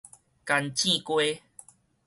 [0.45, 1.41] 乾糋雞